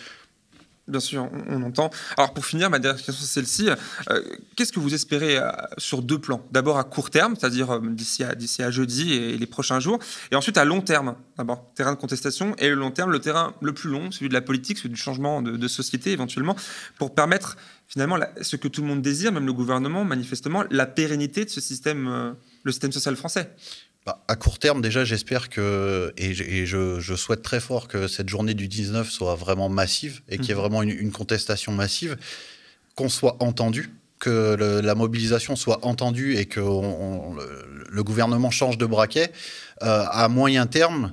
Bien 0.89 0.99
sûr, 0.99 1.31
on, 1.49 1.63
entend. 1.63 1.91
Alors 2.17 2.35
pour 2.35 2.45
finir, 2.45 2.69
ma 2.69 2.81
dernière 2.81 3.01
question 3.01 3.25
c'est 3.25 3.33
celle-ci. 3.33 3.69
Euh, 4.11 4.21
Qu'est-ce 4.57 4.73
que 4.73 4.81
vous 4.81 4.93
espérez 4.93 5.39
euh, 5.39 5.49
sur 5.79 6.03
deux 6.03 6.19
plans? 6.19 6.45
D'abord 6.51 6.77
à 6.77 6.83
court 6.83 7.09
terme, 7.11 7.37
c'est-à-dire 7.39 7.71
euh, 7.71 7.81
d'ici 7.81 8.25
à, 8.25 8.71
jeudi 8.73 9.13
et 9.13 9.39
les 9.39 9.47
prochains 9.47 9.79
jours, 9.79 10.01
et 10.33 10.35
ensuite 10.35 10.57
à 10.57 10.65
long 10.65 10.81
terme. 10.81 11.15
D'abord, 11.39 11.73
terrain 11.77 11.93
de 11.93 11.99
contestation, 11.99 12.57
et 12.59 12.69
le 12.69 12.75
long 12.75 12.91
terme, 12.91 13.13
le 13.13 13.21
terrain 13.21 13.55
le 13.63 13.73
plus 13.73 13.91
long, 13.91 14.11
celui 14.11 14.29
de 14.29 14.35
la 14.35 14.41
politique, 14.41 14.79
celui 14.79 14.91
du 14.91 15.01
changement 15.01 15.41
de, 15.41 15.69
société 15.69 16.11
éventuellement, 16.11 16.57
pour 16.99 17.15
permettre 17.15 17.57
finalement 17.87 18.19
ce 18.41 18.57
que 18.57 18.67
tout 18.67 18.81
le 18.81 18.89
monde 18.89 19.03
désire, 19.03 19.31
même 19.31 19.47
le 19.47 19.53
gouvernement, 19.53 20.05
manifestement, 20.05 20.65
la 20.69 20.87
pérennité 20.87 21.45
de 21.45 21.51
ce 21.51 21.61
système, 21.61 22.35
le 22.65 22.73
système 22.73 22.91
social 22.91 23.15
français. 23.15 23.49
Bah, 24.05 24.25
à 24.27 24.35
court 24.35 24.59
terme, 24.59 24.83
déjà, 24.83 25.05
j'espère 25.05 25.49
que, 25.49 26.13
et, 26.17 26.35
je, 26.35 26.43
et 26.43 26.67
je- 26.67 26.99
je 26.99 27.15
souhaite 27.15 27.43
très 27.43 27.61
fort 27.61 27.87
que 27.87 28.09
cette 28.09 28.29
journée 28.29 28.55
du 28.55 28.67
19 28.67 29.09
soit 29.11 29.37
vraiment 29.37 29.69
massive 29.69 30.23
et 30.29 30.39
qu'il 30.39 30.47
y 30.49 30.51
ait 30.51 30.55
Mhm. 30.55 30.61
vraiment 30.61 30.83
une, 30.83 30.91
une 30.91 31.13
contestation 31.13 31.71
massive, 31.73 32.17
qu'on 32.97 33.09
soit 33.09 33.37
entendu, 33.41 33.91
que 34.19 34.57
le- 34.59 34.81
la 34.81 34.95
mobilisation 34.97 35.55
soit 35.55 35.85
entendue 35.87 36.37
et 36.37 36.47
que 36.47 36.59
on- 36.59 37.31
on- 37.31 37.35
le, 37.35 37.85
le 37.89 38.03
gouvernement 38.05 38.51
change 38.51 38.77
de 38.77 38.87
braquet. 38.87 39.31
Euh, 39.83 40.05
à 40.11 40.29
moyen 40.29 40.67
terme, 40.67 41.13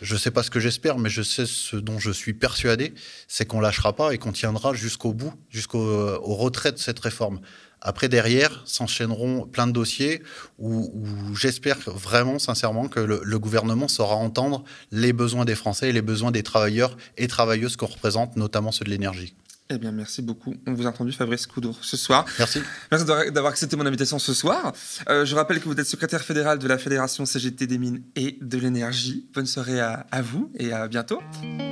je 0.00 0.14
ne 0.14 0.18
sais 0.20 0.30
pas 0.30 0.44
ce 0.44 0.50
que 0.50 0.60
j'espère, 0.60 0.98
mais 0.98 1.10
je 1.10 1.22
sais 1.22 1.46
ce 1.46 1.74
dont 1.76 1.98
je 1.98 2.12
suis 2.12 2.32
persuadé, 2.32 2.94
c'est 3.26 3.44
qu'on 3.44 3.60
lâchera 3.60 3.92
pas 3.96 4.14
et 4.14 4.18
qu'on 4.18 4.30
tiendra 4.32 4.72
jusqu'au 4.72 5.12
bout, 5.12 5.32
jusqu'au 5.50 5.78
au 5.80 6.34
retrait 6.36 6.70
de 6.70 6.78
cette 6.78 7.00
réforme. 7.00 7.40
Après, 7.80 8.08
derrière, 8.08 8.62
s'enchaîneront 8.64 9.46
plein 9.46 9.66
de 9.66 9.72
dossiers 9.72 10.22
où, 10.58 10.90
où 10.94 11.34
j'espère 11.34 11.78
vraiment, 11.86 12.38
sincèrement, 12.38 12.88
que 12.88 13.00
le, 13.00 13.20
le 13.24 13.38
gouvernement 13.38 13.88
saura 13.88 14.16
entendre 14.16 14.64
les 14.90 15.12
besoins 15.12 15.44
des 15.44 15.54
Français 15.54 15.90
et 15.90 15.92
les 15.92 16.02
besoins 16.02 16.30
des 16.30 16.42
travailleurs 16.42 16.96
et 17.16 17.26
travailleuses 17.26 17.76
qu'on 17.76 17.86
représente, 17.86 18.36
notamment 18.36 18.72
ceux 18.72 18.84
de 18.84 18.90
l'énergie. 18.90 19.34
Eh 19.72 19.78
bien, 19.78 19.92
merci 19.92 20.20
beaucoup. 20.20 20.52
On 20.66 20.74
vous 20.74 20.84
a 20.84 20.90
entendu, 20.90 21.12
Fabrice 21.12 21.46
Coudour, 21.46 21.78
ce 21.80 21.96
soir. 21.96 22.26
Merci. 22.40 22.60
Merci 22.90 23.06
d'avoir 23.06 23.52
accepté 23.52 23.76
mon 23.76 23.86
invitation 23.86 24.18
ce 24.18 24.34
soir. 24.34 24.72
Euh, 25.08 25.24
je 25.24 25.36
rappelle 25.36 25.60
que 25.60 25.68
vous 25.68 25.78
êtes 25.78 25.86
secrétaire 25.86 26.22
fédéral 26.22 26.58
de 26.58 26.66
la 26.66 26.76
Fédération 26.76 27.24
CGT 27.24 27.68
des 27.68 27.78
mines 27.78 28.02
et 28.16 28.36
de 28.40 28.58
l'énergie. 28.58 29.28
Bonne 29.32 29.46
soirée 29.46 29.78
à, 29.78 30.06
à 30.10 30.22
vous 30.22 30.50
et 30.58 30.72
à 30.72 30.88
bientôt. 30.88 31.20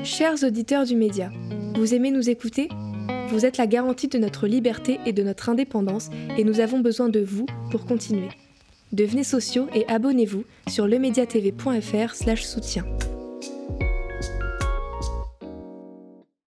Chers 0.05 0.45
auditeurs 0.45 0.85
du 0.85 0.95
média, 0.95 1.33
vous 1.75 1.93
aimez 1.93 2.13
nous 2.13 2.31
écouter? 2.31 2.69
Vous 3.31 3.45
êtes 3.45 3.59
la 3.59 3.67
garantie 3.67 4.09
de 4.09 4.19
notre 4.19 4.47
liberté 4.47 4.99
et 5.05 5.13
de 5.13 5.23
notre 5.23 5.51
indépendance 5.51 6.09
et 6.39 6.45
nous 6.45 6.61
avons 6.61 6.81
besoin 6.81 7.11
de 7.11 7.21
vous 7.21 7.45
pour 7.71 7.85
continuer. 7.85 8.29
Devenez 8.93 9.25
sociaux 9.25 9.67
et 9.75 9.87
abonnez-vous 9.87 10.45
sur 10.67 10.87
lemediatv.fr/soutien. 10.87 12.87